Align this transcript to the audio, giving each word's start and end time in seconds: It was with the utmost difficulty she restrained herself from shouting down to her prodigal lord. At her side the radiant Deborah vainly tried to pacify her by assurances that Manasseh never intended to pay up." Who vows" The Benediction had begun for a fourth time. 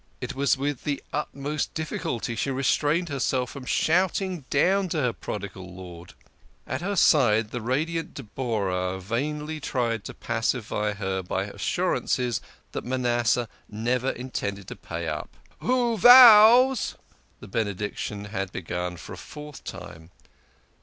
It 0.19 0.33
was 0.33 0.57
with 0.57 0.83
the 0.83 1.03
utmost 1.13 1.75
difficulty 1.75 2.35
she 2.35 2.49
restrained 2.49 3.09
herself 3.09 3.51
from 3.51 3.65
shouting 3.65 4.45
down 4.49 4.89
to 4.89 4.97
her 4.99 5.13
prodigal 5.13 5.75
lord. 5.75 6.15
At 6.65 6.81
her 6.81 6.95
side 6.95 7.51
the 7.51 7.61
radiant 7.61 8.15
Deborah 8.15 8.99
vainly 8.99 9.59
tried 9.59 10.03
to 10.05 10.15
pacify 10.15 10.93
her 10.93 11.21
by 11.21 11.43
assurances 11.43 12.41
that 12.71 12.83
Manasseh 12.83 13.47
never 13.69 14.09
intended 14.09 14.67
to 14.69 14.75
pay 14.75 15.07
up." 15.07 15.37
Who 15.59 15.99
vows" 15.99 16.95
The 17.39 17.47
Benediction 17.47 18.25
had 18.33 18.51
begun 18.51 18.97
for 18.97 19.13
a 19.13 19.17
fourth 19.17 19.63
time. 19.63 20.09